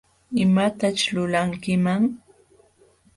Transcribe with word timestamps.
¿Imataćh 0.43 1.03
lulankiman? 1.15 2.03